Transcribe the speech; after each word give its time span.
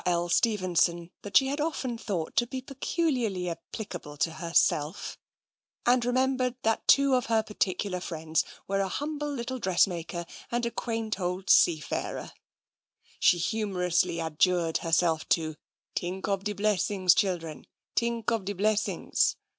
L. 0.03 0.29
Stevenson 0.29 1.11
that 1.21 1.37
she 1.37 1.45
had 1.45 1.61
often 1.61 1.95
thought 1.95 2.35
to 2.37 2.47
be 2.47 2.59
peculiarly 2.59 3.47
applicable 3.47 4.17
to 4.17 4.31
herself, 4.31 5.15
and 5.85 6.03
remembered 6.03 6.55
that 6.63 6.87
two 6.87 7.13
of 7.13 7.27
her 7.27 7.43
particular 7.43 7.99
friends 7.99 8.43
were 8.67 8.79
a 8.79 8.87
humble 8.87 9.31
little 9.31 9.59
dressmaker 9.59 10.25
and 10.51 10.65
a 10.65 10.71
quaint 10.71 11.19
old 11.19 11.51
seafarer; 11.51 12.31
she 13.19 13.37
humorously 13.37 14.19
adjured 14.19 14.79
her 14.79 14.91
self 14.91 15.29
to" 15.29 15.55
t'ink 15.95 16.27
ob 16.27 16.45
de 16.45 16.53
blessings, 16.55 17.13
children, 17.13 17.67
t'ink 17.95 18.31
ob 18.31 18.45
de 18.45 18.53
blessings." 18.53 19.35